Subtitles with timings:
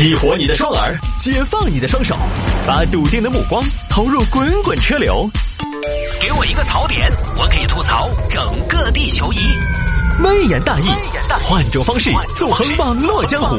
[0.00, 2.16] 激活你的双耳，解放你的双手，
[2.66, 5.30] 把笃定的目光投入滚滚车流。
[6.22, 9.40] 给我一个槽点，我可以吐槽整个地球仪。
[10.24, 10.86] 微言大义，
[11.42, 13.58] 换种方式纵横网络江湖。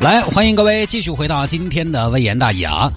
[0.00, 2.88] 来，欢迎各位继续回到今天的微言大义啊！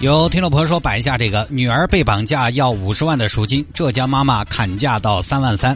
[0.00, 5.74] 有听众朋友说摆一下这个女儿被绑架要五十万的赎金，浙江妈妈砍价到三万三。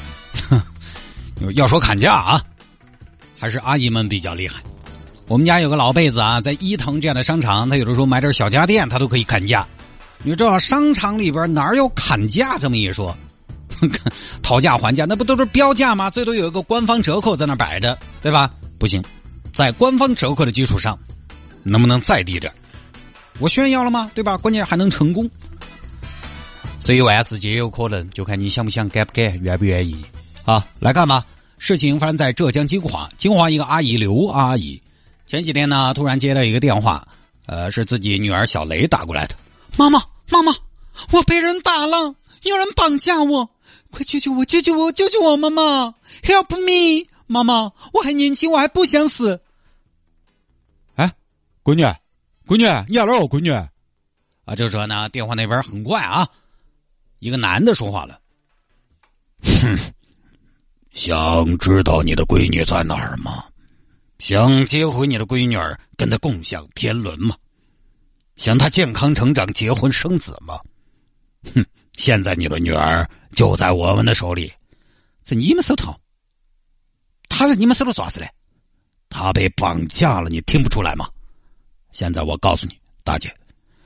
[0.48, 0.62] 哼，
[1.54, 2.40] 要说砍价啊，
[3.44, 4.62] 还是阿姨们比较厉害。
[5.28, 9.68] 我们家有个老辈子啊，在伊藤这样的商场，他有的时候买点小家电，他都可以砍价。
[10.22, 13.14] 你知道商场里边哪有砍价这么一说？
[14.42, 16.08] 讨价还价那不都是标价吗？
[16.08, 18.50] 最多有一个官方折扣在那摆着，对吧？
[18.78, 19.04] 不行。
[19.52, 20.98] 在官方折扣的基础上，
[21.64, 22.50] 能不能再低点？
[23.40, 24.10] 我炫耀了吗？
[24.14, 24.38] 对吧？
[24.38, 25.30] 关键还能成功，
[26.80, 30.02] 所以万事皆有可能，就看你想不想、敢不敢、愿不愿意。
[30.44, 31.22] 好，来看吧。
[31.58, 34.80] 事情发生在浙江金华，金华一个阿姨刘阿姨，
[35.26, 37.06] 前几天呢，突然接到一个电话，
[37.46, 39.36] 呃，是自己女儿小雷打过来的。
[39.76, 40.52] 妈妈，妈妈，
[41.10, 43.50] 我被人打了，有人绑架我，
[43.90, 45.36] 快救救我，救救我，救救我！
[45.36, 47.08] 妈妈，Help me！
[47.26, 49.40] 妈妈，我还年轻，我还不想死。
[50.96, 51.12] 哎，
[51.62, 51.84] 闺女，
[52.46, 53.50] 闺女，你要哪哦，闺女？
[53.50, 56.28] 啊，就说呢，电话那边很快啊，
[57.20, 58.20] 一个男的说话了。
[59.42, 59.78] 哼，
[60.94, 63.44] 想知道你的闺女在哪儿吗？
[64.20, 67.36] 想接回你的闺女儿，跟她共享天伦吗？
[68.36, 70.56] 想她健康成长、结婚生子吗？
[71.52, 74.52] 哼，现在你的女儿就在我们的手里，
[75.24, 75.92] 在你们手头。
[77.28, 78.30] 他在你们手里做啥子嘞？
[79.08, 81.10] 他被绑架了，你听不出来吗？
[81.90, 83.36] 现在我告诉你，大姐，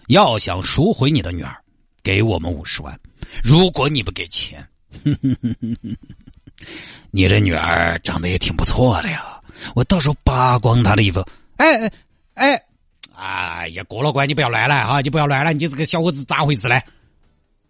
[0.09, 1.57] 要想赎回你的女儿，
[2.03, 3.01] 给我们五十万。
[3.43, 4.69] 如果你不给钱，
[5.03, 5.97] 哼哼哼哼哼
[7.11, 9.41] 你这女儿长得也挺不错的呀。
[9.75, 11.25] 我到时候扒光她的衣服。
[11.57, 11.93] 哎哎
[12.35, 12.63] 哎，
[13.15, 15.01] 哎呀，过了关，你不要乱来哈！
[15.01, 16.81] 你不要乱来，你这个小伙子咋回事呢？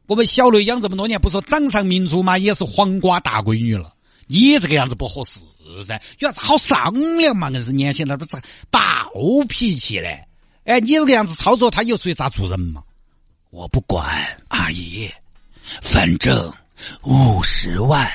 [0.07, 2.37] 我们小雷养这么多年，不说掌上明珠吗？
[2.37, 3.95] 也是黄瓜大闺女了。
[4.27, 5.41] 你这个样子不合适
[5.87, 7.49] 噻，有啥子好商量嘛？
[7.51, 8.37] 硬是年轻人不是
[8.71, 8.81] 暴
[9.49, 10.23] 脾气嘞？
[10.65, 12.83] 哎，你这个样子操作，他以后出去咋做人嘛？
[13.49, 14.07] 我不管，
[14.49, 15.11] 阿姨，
[15.81, 16.53] 反正
[17.03, 18.07] 五十万，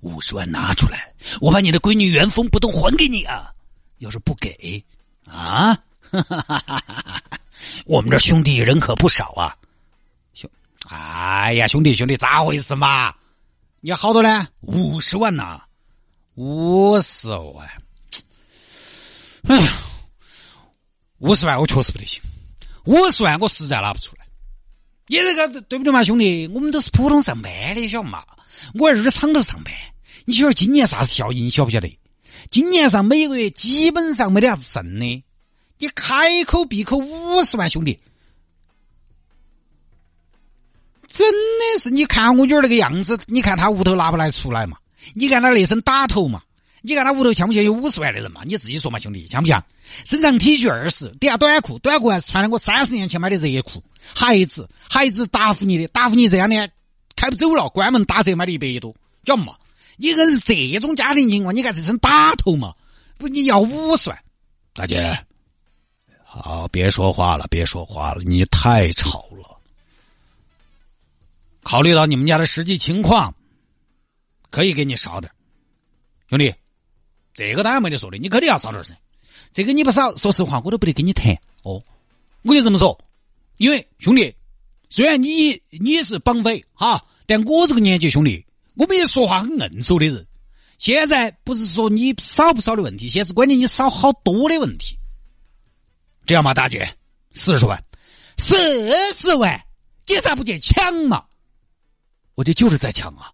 [0.00, 3.52] 五十万拿出来，我把你的闺女原封不动还给你啊！
[3.98, 4.82] 要是不给，
[5.26, 5.76] 啊，
[7.84, 9.54] 我们这兄弟人可不少啊，
[10.32, 10.50] 兄，
[10.88, 13.14] 哎呀，兄弟兄弟，咋回事嘛？
[13.80, 14.48] 你要好多呢？
[14.60, 15.60] 五十万呐，
[16.34, 17.68] 五十万。
[19.44, 19.72] 哎呀，
[21.18, 22.22] 五十万我确实不得行，
[22.84, 24.26] 五十万我实在拿不出来。
[25.10, 26.46] 你这个对不对嘛，兄弟？
[26.54, 28.24] 我们都是普通上班的，晓得嘛？
[28.74, 29.74] 我在这厂头上班，
[30.24, 31.50] 你晓得今年啥子效应？
[31.50, 31.98] 晓不晓得？
[32.48, 35.24] 今年上每个月基本上没得啥子剩的，
[35.78, 37.98] 你开口闭口五十万，兄弟。
[41.08, 44.76] 真的是，你看我女儿那个样子，你看他屋头拿不来出来嘛？
[45.14, 46.40] 你看他那身打头嘛？
[46.82, 48.42] 你看他屋头像不像有五十万的人嘛？
[48.44, 49.64] 你自己说嘛，兄弟，像不像？
[50.04, 53.82] 身上 T 恤二十，底下短裤，短裤还是穿的我三十年前买的热裤。
[54.14, 56.70] 孩子，孩子答复你的，答复你这两年
[57.16, 59.54] 开不走了，关门打折买的一百多，晓得嘛？
[59.96, 62.74] 你硬是这种家庭情况，你看这身打头嘛？
[63.18, 64.18] 不，你要五十万，
[64.72, 65.26] 大姐，
[66.24, 69.60] 好，别说话了，别说话了，你太吵了。
[71.62, 73.34] 考虑到你们家的实际情况，
[74.48, 75.30] 可以给你少点，
[76.30, 76.54] 兄弟，
[77.48, 78.94] 这个当然没得说的，你肯定要少点噻。
[79.50, 81.82] 这个你不少，说实话，我都不得跟你谈哦。
[82.42, 83.02] 我就这么说，
[83.56, 84.34] 因为兄弟，
[84.90, 90.26] 虽然你你是绑匪哈，但我这个年纪，兄弟，我们也说话很硬手的人。
[90.76, 94.98] 现在不是说你少不少的问题，现在是关键你少好多的问题。
[96.26, 96.94] 这样吧，大姐，
[97.32, 97.82] 四十万，
[98.36, 99.58] 四十万，
[100.06, 101.24] 你咋不去抢嘛？
[102.34, 103.32] 我这就是在抢啊！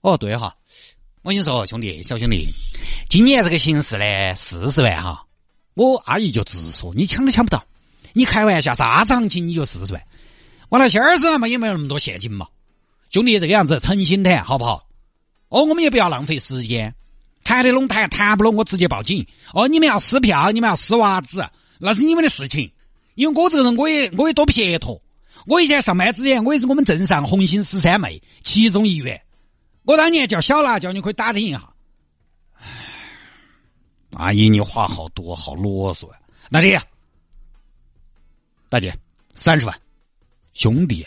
[0.00, 0.56] 哦，对哈，
[1.26, 2.48] 我跟你说，兄弟，小兄弟，
[3.08, 5.26] 今年这个形势呢，四十万哈，
[5.74, 7.64] 我阿姨就直说，你抢都抢不到，
[8.12, 10.00] 你开玩笑，啥子行情你就四十万，
[10.68, 12.46] 完了，二十万嘛也没有那么多现金嘛，
[13.10, 14.86] 兄弟这个样子诚心谈好不好？
[15.48, 16.94] 哦，我们也不要浪费时间，
[17.42, 19.26] 谈得拢谈，谈不拢我直接报警。
[19.52, 21.44] 哦，你们要撕票，你们要撕袜子，
[21.80, 22.70] 那是你们的事情，
[23.16, 25.02] 因为我这个人我也我也多撇脱。
[25.48, 29.20] 我以前上班之前，我也是我们镇上红星十三妹其中一员。
[29.86, 31.72] 我当年叫小辣椒，你可以打听一下。
[34.14, 36.18] 阿姨，你话好多，好啰嗦呀！
[36.48, 36.82] 那这样，
[38.68, 38.98] 大姐，
[39.34, 39.80] 三十万，
[40.54, 41.06] 兄弟，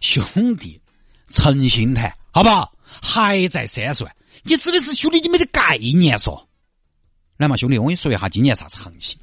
[0.00, 0.80] 兄弟，
[1.28, 2.74] 诚心谈，好不好？
[3.02, 6.48] 还在三十万，你指的是兄弟，你没得概念说？
[7.36, 9.18] 来嘛，兄弟，我跟你说一下今年啥子行情。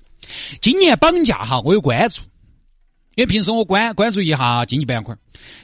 [0.61, 2.21] 今年绑架哈，我有关注，
[3.15, 5.17] 因为平时我关关注一下经济板块。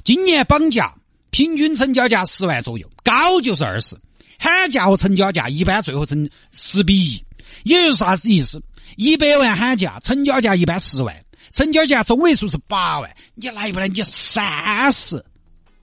[0.03, 0.95] 今年绑架
[1.31, 3.97] 平均成交价十万左右，高就是二十，
[4.37, 7.23] 喊价和成交价一般最后成十比一，
[7.63, 8.61] 也就是啥子意思？
[8.97, 11.15] 一百万喊价，成交价一般十万，
[11.51, 13.87] 成交价中位数是八万，你来不来？
[13.87, 15.23] 你三十，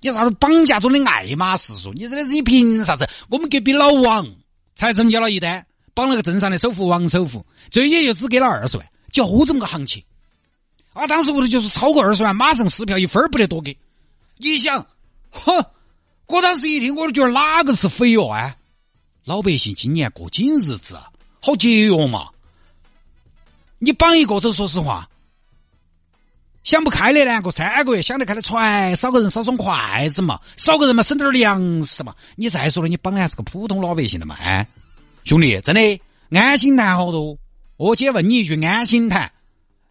[0.00, 1.93] 你啥子绑架中的爱马仕数？
[1.93, 3.08] 你真的是你凭啥子？
[3.28, 4.26] 我们隔壁老王
[4.75, 5.66] 才成交了一单。
[5.94, 10.04] 绑了个镇上的首富王首富，这也就只给了二十万，就这么个行情。
[10.93, 13.75] 啊，当时我的就是超过二十万，马上撕票，一分不得多给。
[14.37, 14.87] 你想，
[15.44, 15.65] 哼，
[16.27, 18.31] 我当时一听，我都觉得哪个是肥哦？
[18.33, 18.56] 哎，
[19.25, 20.99] 老百姓今年过紧日子，
[21.41, 22.29] 好节约嘛。
[23.79, 25.09] 你绑一个都，说实话，
[26.65, 32.15] 想不开的呢，过三个月想得开的船，少个人少双筷子嘛，少个人嘛省点粮食嘛。
[32.37, 34.35] 你再说了，你绑的还是个普通老百姓的嘛？
[34.41, 34.67] 哎。
[35.25, 36.00] 兄弟，真的
[36.31, 37.37] 安心谈好多。
[37.77, 39.32] 我姐问你一句，安心谈，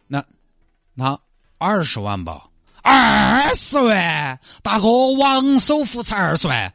[0.08, 0.24] 那
[0.94, 1.20] 那
[1.58, 2.48] 二十万吧？
[2.88, 6.72] 二十万，大哥，王首富才二十万。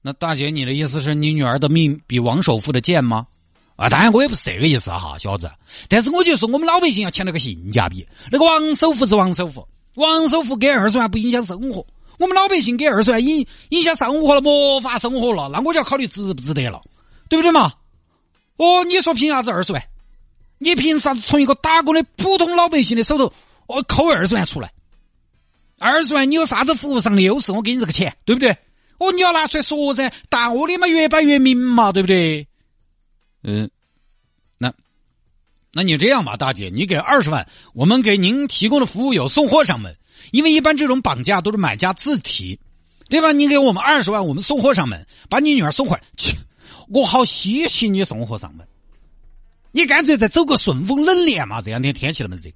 [0.00, 3.26] 那大姐，你的意思是你女儿的命比王首富的贱吗？
[3.74, 5.50] 啊，当然我也不是这个意思哈，小子。
[5.88, 8.06] 但是我就说，我们老百姓要强调个性价比。
[8.30, 11.84] 那个王首富是王首富，王首富给二十万不影响生活，
[12.20, 16.80] 我们老百姓给二十万影影响生活了，没法生活了，那我就要考虑值不值得了。
[17.28, 17.72] 对不对嘛？
[18.56, 19.82] 哦，你说凭啥子二十万？
[20.58, 23.32] 你凭啥子从一个打工的普通老百姓的手头
[23.70, 24.72] 哦扣二十万出来？
[25.78, 27.52] 二十万你有啥子服务上的优势？
[27.52, 28.56] 我给你这个钱，对不对？
[28.98, 32.46] 哦，你要拿出来说噻，道理嘛越摆越明嘛，对不对？
[33.42, 33.70] 嗯，
[34.58, 34.74] 那
[35.72, 39.96] 那你这样吧，大姐，你给二十万，我们给您提供的服务有送货上门，
[40.32, 42.60] 因为一般这种绑架都是买家自提，
[43.08, 43.32] 对吧？
[43.32, 46.02] 你给我们二十万，我们送货上门，把你女儿送回来。
[46.16, 46.36] 切。
[46.92, 48.66] 我好稀奇你送货上门，
[49.70, 51.62] 你干脆再走个顺丰冷链嘛！
[51.62, 52.50] 这两天天气那么热，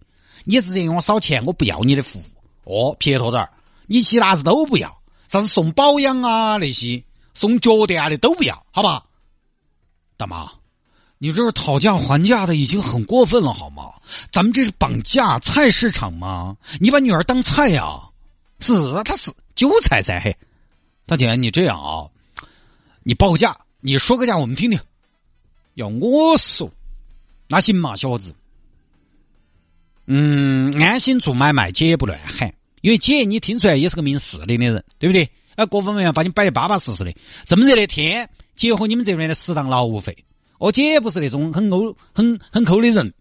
[0.44, 2.24] 你直接给我少钱，我不要你的服务
[2.64, 3.50] 哦，撇脱点儿，
[3.86, 7.02] 你其他子都不要，啥子送保养啊那些，
[7.34, 9.04] 送脚垫啊的都不要，好吧？
[10.16, 10.50] 大妈，
[11.18, 13.92] 你这是讨价还价的，已经很过分了，好吗？
[14.30, 16.56] 咱们这是绑架菜市场吗？
[16.78, 18.00] 你把女儿当菜呀？
[18.60, 20.36] 是啊，他是韭菜噻，嘿，
[21.06, 22.08] 大姐，你这样啊，
[23.02, 23.58] 你报个价。
[23.86, 24.80] 你说个价我们听听，
[25.74, 26.70] 要我说，
[27.48, 28.34] 那行嘛，小伙子。
[30.06, 35.30] 嗯，安心做买卖，姐也不乱喊，因为姐你听出来也是个明事理的人，对不对？
[35.56, 37.14] 啊，各方面把你摆的巴巴适适的。
[37.46, 40.24] 这么热的天，结合你们这边的适当劳务费，
[40.58, 43.14] 我姐也不是那种很抠、很很抠的人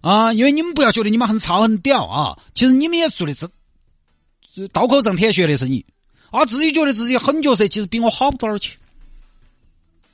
[0.00, 0.32] 啊。
[0.32, 3.48] 因为你们不要觉得你们很糙很屌啊，其实你们也做的是
[4.68, 5.86] 刀口上舔血的生意
[6.30, 8.76] 啊，自己觉得自己很角色，其实比我好不多少钱。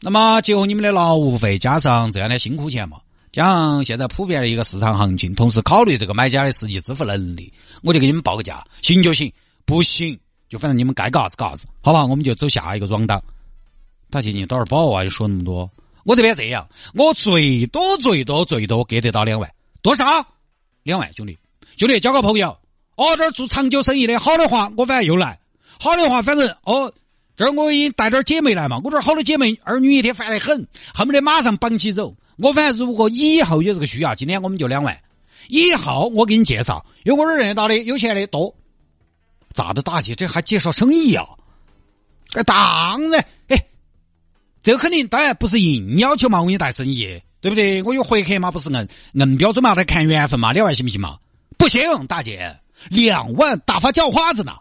[0.00, 2.98] 那么结合你们的劳务费，加上这样的辛苦钱嘛，
[3.34, 7.52] 加上现在普遍的一个市场行情，同时考虑这个买家的实际支付能力，
[7.82, 9.32] 我就给你们报个价，行就行，
[9.64, 10.16] 不行
[10.48, 12.06] 就反正你们该干啥子干啥子，好吧？
[12.06, 13.20] 我们就走下一个庄档。
[14.08, 15.02] 大姐，你倒是保啊！
[15.02, 15.68] 你说那么多，
[16.04, 19.52] 我这边这样，我最多最多最多给得到两万，
[19.82, 20.04] 多少？
[20.84, 21.36] 两万，兄弟，
[21.76, 22.56] 兄弟交个朋友，
[22.94, 25.40] 哦，这儿做长久生意的，好的话我反正又来，
[25.80, 26.92] 好的话反正哦。
[27.36, 32.14] 这儿我已经带点姐妹来嘛，我这儿好多姐妹儿女一天烦得很，恨不得马上绑起走。
[32.36, 35.00] 我反正如果以后有这个需要，今天我们就两万。
[35.48, 38.54] 以后我给你介绍，因为我这儿认得到的有钱的多。
[39.52, 41.24] 咋的，大姐，这还介绍生意啊？
[42.32, 43.66] 哎，当然，哎，
[44.62, 47.82] 这肯定当然不是硬要求嘛，我给你带生意，对不对？
[47.84, 51.18] 我有回客嘛，不是硬硬标准嘛，得看缘分嘛，两万行不行嘛？
[51.56, 52.58] 不行，大姐，
[52.88, 54.54] 两万大发叫花子呢。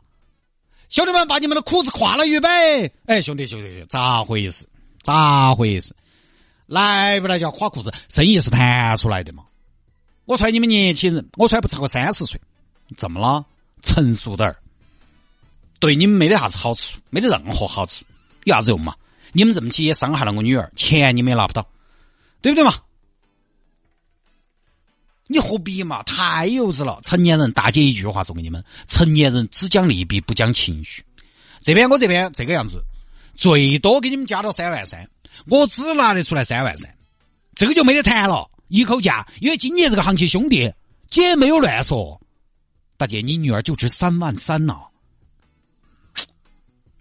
[0.90, 2.94] 兄弟们，把你们的裤子跨了，预备！
[3.08, 4.68] 哎，兄弟，兄弟，咋回事？
[5.02, 5.96] 咋回事？
[6.66, 7.94] 来不来叫垮裤子？
[8.10, 9.44] 生意是谈出来的嘛？
[10.26, 12.40] 我揣你们年轻人，我揣不超过三十岁，
[12.98, 13.46] 怎么了？
[13.82, 14.58] 成熟点儿，
[15.80, 18.06] 对你们没得啥子好处，没得任何好处，
[18.46, 18.96] 有啥子用嘛？
[19.34, 21.68] 你们这么起也伤害了我女儿，钱你们也拿不到，
[22.42, 22.74] 对不对嘛？
[25.28, 26.04] 你何必嘛？
[26.04, 27.00] 太幼稚了！
[27.02, 31.04] 成年人，大姐一句话送给你们：成年人只讲利弊，不讲情绪。
[31.62, 32.84] 这边我这边这个样子，
[33.36, 35.10] 最多给你们加到三万三，
[35.48, 36.94] 我只拿得出来三万三，
[37.56, 39.28] 这个就没得谈了，一口价。
[39.40, 40.72] 因为今年这个行情，兄弟
[41.10, 42.20] 姐没有乱说。
[42.98, 44.76] 大姐，你女儿就值三万三呐！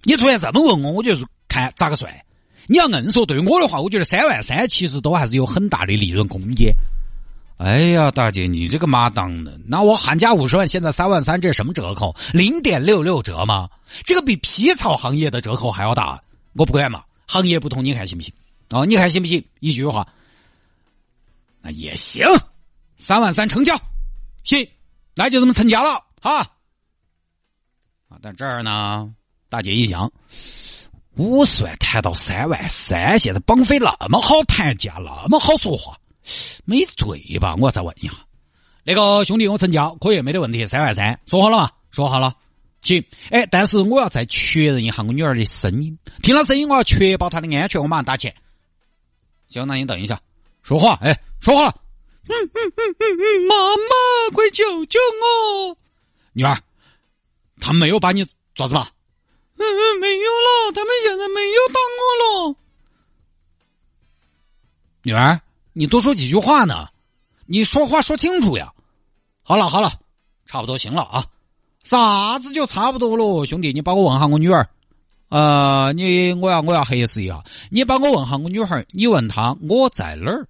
[0.04, 2.12] 你突然这么问我，我就是看咋个算。
[2.66, 6.72] 你要硬说对我的话，我觉得三万三其实都还是有很大的利润空间。
[7.58, 12.16] 哎呀，大姐，你这个妈当的，那我喊价五十万，现在三万三，这什么折扣？
[12.32, 13.68] 零点六六折吗？
[14.04, 16.20] 这个比皮草行业的折扣还要大。
[16.54, 18.32] 我不管嘛，行业不同，你看行不行？
[18.70, 19.44] 哦，你看行不行？
[19.60, 20.06] 一句话，
[21.60, 22.26] 那也行，
[22.96, 23.80] 三万三成交，
[24.44, 24.66] 行，
[25.14, 26.38] 那就这么成交了哈。
[28.08, 29.12] 啊，但这儿呢，
[29.48, 30.10] 大姐一想，
[31.16, 35.98] 五算谈到三万三，现在绑匪那么好谈价，那么好说话，
[36.64, 37.54] 没对吧？
[37.56, 38.14] 我再问一下，
[38.84, 41.70] 那个兄弟，我成交可以，没得问题，三万三，说好了嘛？
[41.90, 42.34] 说好了，
[42.82, 43.04] 行。
[43.30, 48.34] 哎，但是我要再确认一下我女儿的声音，听了声音，我要确保她的安全，我马上打钱。
[49.48, 50.20] 行，那你等一下，
[50.62, 51.74] 说话，哎，说话。
[52.28, 55.76] 嗯嗯嗯嗯嗯，妈妈，快救救我！
[56.32, 56.56] 女儿，
[57.60, 58.24] 他没有把你
[58.54, 58.90] 抓子吧？
[59.58, 62.56] 嗯嗯，没有了，他们现在没有打我了。
[65.02, 65.40] 女儿，
[65.72, 66.88] 你多说几句话呢？
[67.46, 68.72] 你说话说清楚呀！
[69.42, 69.90] 好了好了，
[70.46, 71.26] 差不多行了啊。
[71.84, 74.68] 啥子就差不多了，兄弟，你帮我问下我女儿。
[75.28, 80.46] 呃，你我要我要核实一下，你帮我问下我女孩，你问她我在哪儿？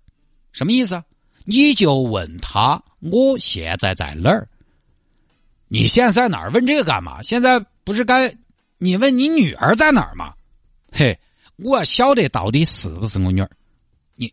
[0.52, 1.02] 什么意思？
[1.44, 4.48] 你就问她我现在在哪儿？
[5.68, 6.50] 你现在在哪儿？
[6.50, 7.22] 问这个干嘛？
[7.22, 8.36] 现在不是该
[8.78, 10.34] 你问你女儿在哪儿吗？
[10.90, 11.18] 嘿，
[11.56, 13.50] 我晓得到底是不是我女儿。
[14.16, 14.32] 你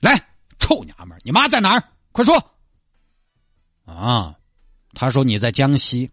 [0.00, 0.18] 来，
[0.58, 1.82] 臭娘们儿，你妈在哪儿？
[2.12, 2.42] 快说！
[3.84, 4.34] 啊，
[4.94, 6.10] 他说你在江西，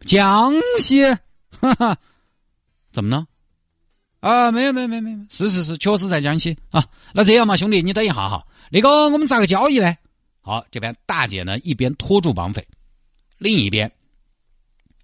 [0.00, 1.02] 江西。
[1.58, 1.96] 哈哈，
[2.92, 3.26] 怎么呢？
[4.20, 6.86] 啊，没有没有没有没有，是是是，确实在江西啊。
[7.14, 8.46] 那这样嘛，兄弟，你等一下哈。
[8.70, 9.94] 那个，我们咋个交易呢？
[10.40, 12.66] 好，这边大姐呢一边拖住绑匪，
[13.38, 13.90] 另一边，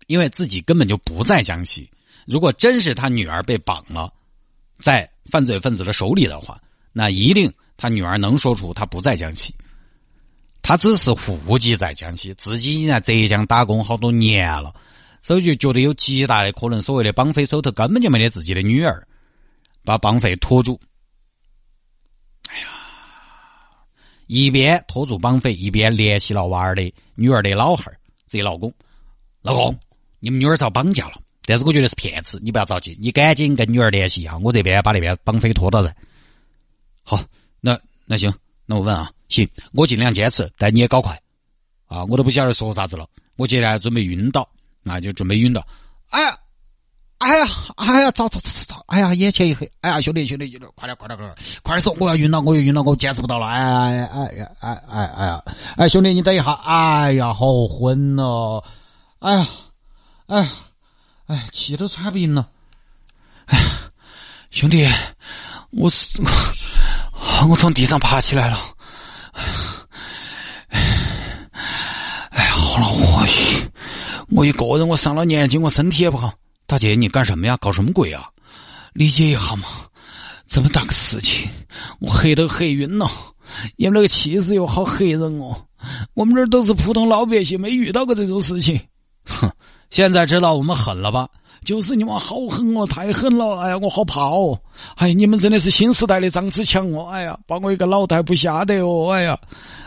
[0.08, 1.90] 因为自己根本就不在江西。
[2.26, 4.12] 如果真是他女儿被绑了，
[4.78, 6.60] 在犯罪分子的手里的话，
[6.92, 9.54] 那一定他女儿能说出他不在江西，
[10.62, 14.74] 他只是户籍在江西，自己已经在浙江打工好多年了。
[15.20, 19.06] 所以就觉得有极大的可能，所谓的绑匪手头根本就没得自己的女儿，
[19.84, 20.80] 把绑匪拖住。
[22.48, 22.66] 哎呀，
[24.26, 28.72] 一边拖住绑匪，一边联系了娃儿的女儿的老汉儿，自己老公。
[29.42, 29.78] 老公，
[30.18, 31.14] 你们女儿遭绑架了，
[31.44, 35.94] 但是我觉得是骗子，你不要着急，你赶紧跟女儿联系一下，我这边把那边绑匪拖到噻。
[37.04, 37.22] 好，
[37.60, 38.32] 那那行，
[38.66, 41.20] 那我问啊，行，我尽量坚持，但你也搞快
[41.86, 44.48] 啊，我都不晓得说啥子了，我接下来准备晕倒。
[44.84, 45.64] 那就准备晕倒，
[46.10, 46.34] 哎呀，
[47.18, 47.46] 哎呀，
[47.76, 55.40] 哎呀，走走走走走，哎呀，眼前一黑，哎呀，兄弟兄弟，快点快点快点，快点说，我要晕了，我要晕了，我坚持不到了，哎哎哎呀，哎哎哎呀，
[55.76, 58.60] 哎兄弟你等一下，哎呀，好昏哦，
[59.20, 59.46] 哎呀，
[60.26, 60.48] 哎呀，
[61.26, 62.48] 哎气都喘不赢了，
[63.46, 63.64] 哎呀，
[64.50, 64.84] 兄弟，
[65.70, 68.58] 我我 我从地上爬起来了，
[72.30, 73.26] 哎好恼火。
[74.30, 76.32] 我一个人，我上了年纪，我身体也不好。
[76.66, 77.54] 大姐，你干什么呀？
[77.60, 78.24] 搞什么鬼啊？
[78.94, 79.64] 理解一下嘛！
[80.46, 81.46] 这么大个事情，
[82.00, 83.10] 我黑都黑晕了。
[83.76, 85.54] 你们那个气势又好黑人哦！
[86.14, 88.80] 我们这儿都是普通老百姓，没遇到过这种事情。
[89.26, 89.50] 哼！
[89.90, 91.28] 现在知道我们狠了吧？
[91.66, 93.60] 就是你们好狠哦，太狠了！
[93.60, 94.58] 哎呀，我好怕哦！
[94.96, 97.10] 哎，你们真的是新时代的张子强哦！
[97.10, 99.10] 哎呀，把我一个老太不吓得哦！
[99.10, 99.38] 哎呀！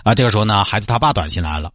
[0.04, 1.72] 啊，这个时候呢，孩子他爸短信来了。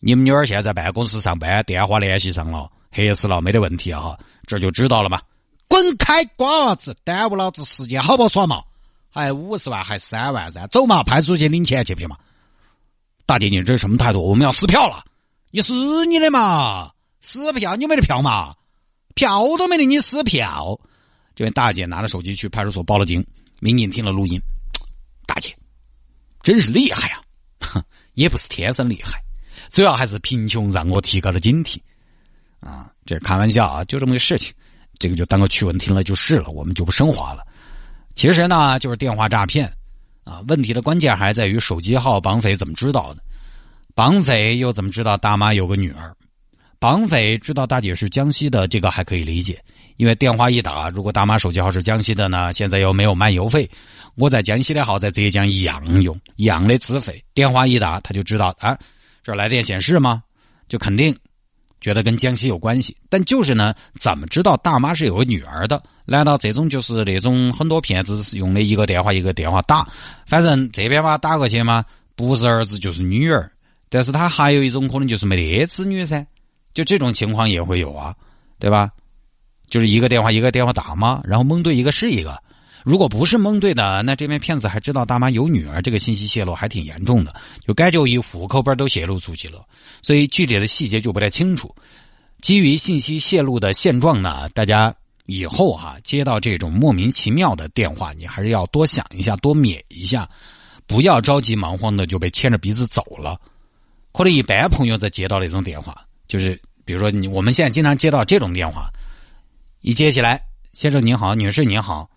[0.00, 5.20] 你们女儿现在在办公室上班，电话联系上了，核实了没得问题哈，这就知道了嘛。
[5.68, 8.62] 滚开，瓜娃子，耽误老子时间，好不好耍嘛？
[9.10, 12.16] 还五十万，还三万噻，走嘛，派出所去领钱去不去嘛？
[13.24, 14.22] 大姐，你这是什么态度？
[14.22, 15.04] 我们要撕票了，
[15.50, 18.54] 你撕你的嘛，撕票，你没得票嘛？
[19.14, 20.78] 票都没得，你撕票？
[21.34, 23.26] 这位大姐拿着手机去派出所报了警，
[23.60, 24.40] 民警听了录音，
[25.26, 25.56] 大姐，
[26.42, 27.22] 真是厉害啊！
[27.60, 27.82] 哼，
[28.14, 29.20] 也不是天生厉害。
[29.70, 31.78] 主要还是贫穷让我提高了警惕，
[32.60, 34.52] 啊，这开玩笑啊，就这么个事情，
[34.98, 37.42] 这个就当个趣闻听了就是了，我们就不升华了。
[38.14, 39.70] 其实呢，就是电话诈骗，
[40.24, 43.22] 啊，问题的关键还在于手机号，绑匪怎么知道的？
[43.94, 46.14] 绑匪又怎么知道大妈有个女儿？
[46.78, 49.58] 绑匪知道大姐是江西的，这个还可以理解，
[49.96, 53.68] 因为电话一打，如果大妈手机号是江西的呢，现在又没有漫游费，
[54.14, 58.78] 我在江西的号在浙江一样用，一样的资费，电话一打他就知道啊。
[59.26, 60.22] 这来电显示吗？
[60.68, 61.12] 就肯定
[61.80, 65.82] 觉得跟江西有关系，但就是呢，怎么知道大妈是有个女儿的？
[66.04, 69.84] 难道这种就是那种很多骗子是用的一个电话一个电话打？
[70.28, 73.50] 反正这边嘛打过去嘛，不是儿子就是女儿，
[73.88, 76.24] 但是他还有一种可能就是没得子女噻，
[76.72, 78.14] 就这种情况也会有啊，
[78.60, 78.92] 对吧？
[79.68, 82.40] 就是一个电话一个电话打嘛，然后蒙对一个是一个。
[82.86, 87.34] 如果不是蒙对的，那这边骗子还知道大妈有女儿，这个信息泄露还挺严重的，
[87.66, 89.66] 就该就一户口本都泄露出去了，
[90.02, 91.74] 所以具体的细节就不太清楚。
[92.40, 100.30] 基于信息泄露的现状呢，大家以后哈接到这种莫名其妙的电话，你还是要多想一下，多免一下，
[100.86, 103.36] 不要着急忙慌的就被牵着鼻子走了。
[104.12, 108.90] 可能一般朋友在接到那种电话，就是比如说你我们现在经常接到这种电话，
[109.80, 110.40] 一接起来，
[110.72, 112.08] 先生您好，女士您好，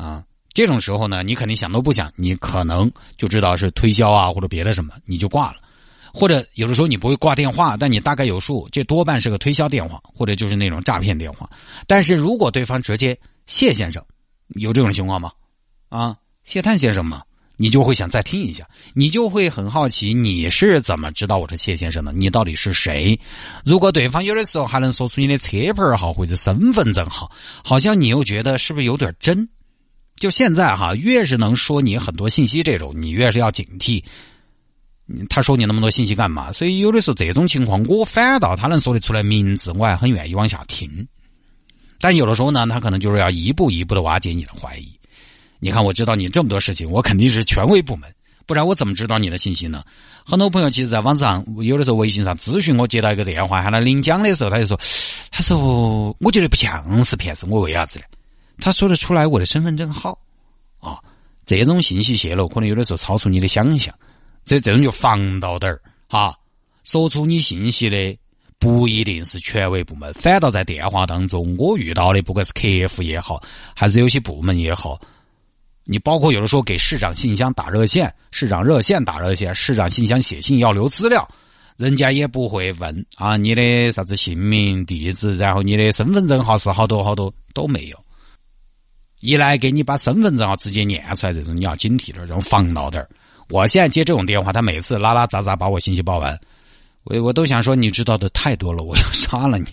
[0.00, 5.56] 啊，这种时候呢，你肯定想都不想，你可能就知道是推销啊或者别的什么，你就挂了。
[6.12, 11.48] 或者有的时候你不会挂电话，但你大概有数，这多半是个推销电话，或者就是那种诈骗电话。
[11.86, 13.16] 但是如果对方直接
[13.46, 14.02] 谢先生，
[14.48, 15.30] 有这种情况吗？
[15.90, 17.22] 啊，谢探先生吗？
[17.56, 22.10] 你就会想再听一下，你就会很好奇你是怎么知道我是谢先生的？
[22.10, 23.20] 你到底是谁？
[23.66, 27.30] 如果对方有的时候还能说出你的车牌号或者身份证号，
[27.62, 29.46] 好像你又觉得是不是有点真？
[30.20, 34.04] 就现在哈，越是能说你很多信息这种，你越是要警惕。
[35.28, 36.52] 他说你那么多信息干嘛？
[36.52, 41.08] 所以有的时候这种情况，我反倒他能说得出来名字，我还很愿意往下听。
[41.98, 44.92] 但有的时候呢，他可能就是要一步一步的瓦解你的怀疑。
[45.58, 48.08] 你看，我知道你这么多事情，我肯定是权威部门，
[48.46, 49.82] 不然我怎么知道你的信息呢？
[50.26, 54.78] 很多朋友其实，在网上有的时候微信上咨询我，接到一个电话喊他领奖的时候，他就说
[55.32, 58.04] ：“他说我觉得不像是骗子，我为啥子呢？
[58.60, 60.18] 他说得出来我的身份证号。
[60.78, 60.98] 啊，
[61.44, 63.94] 这种信息泄露可能有的时候超出你的想象。”
[64.44, 65.80] 这这种就防到点儿。
[66.08, 66.34] 哈，
[66.82, 68.18] 说出你信息的
[68.58, 73.42] 不一定是权威部门，反倒在电话当中，我遇到的不管是客服也好，
[73.76, 74.98] 还是有些部门也好，
[75.84, 81.28] 你包括有的时候给市长信箱打热线，市长热线打热线，市长信箱写信要留资料，
[81.76, 88.04] 人家也不会问啊你的啥子姓名、地址，然后你的身份证号是好多好多都没有，
[89.20, 93.06] 一来给你把身份证号直接念出来，这种你要警惕点，这种防到点。
[93.48, 96.38] 我现在接这种电话，他每次拉拉杂杂把我信息报完，
[97.04, 99.66] 我我都想说你知道的太多了，我要杀了你。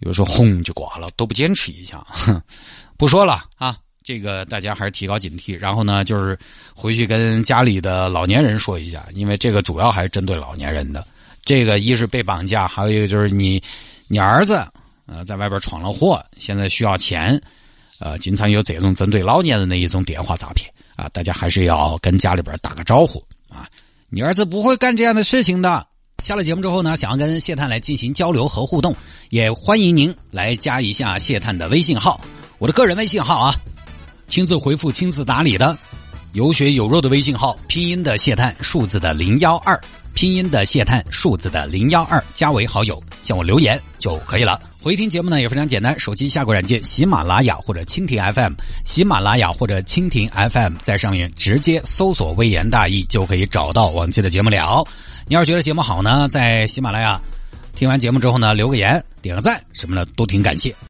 [0.00, 2.02] 有时候轰就挂了，都不坚持一下。
[2.06, 2.40] 哼
[2.96, 5.58] 不说了啊，这个大家还是提高警惕。
[5.58, 6.38] 然后呢，就是
[6.74, 11.04] 回去跟家里的老年人说一下，因为这个主要还是针对老年人的。
[11.44, 13.62] 这个一是被绑架，还有一个就是你
[14.08, 14.64] 你儿子
[15.06, 17.38] 呃在外边闯了祸，现在需要钱，
[18.00, 20.68] 呃，经常有这种针对老年人的一种电话诈骗。
[20.96, 23.66] 啊，大家还是要跟家里边打个招呼啊！
[24.10, 25.86] 你儿子不会干这样的事情的。
[26.18, 28.94] 下了节目之后呢，想要跟谢探来进行交流和互动，
[29.30, 32.20] 也欢迎您来加一下谢探的微信号，
[32.58, 33.54] 我的个人微信号啊，
[34.28, 35.78] 亲自回复、亲自打理的，
[36.32, 39.80] 有血有肉的微信号，拼音的谢探，数字的零幺二，
[40.12, 44.60] 拼音的谢探，数字的零幺二，加为好友，向我留言就可以了。
[44.82, 54.82] 回听节目呢也非常简单，手机下个软件喜马拉雅或者蜻蜓 FM，喜马拉雅或者蜻蜓 FM，在上面直接搜索“微言大义”就可以找到往期的节目了。
[55.26, 57.20] 你要是觉得节目好呢，在喜马拉雅
[57.74, 60.74] 听完节目之后呢，留个言、点个赞什么的都挺感谢。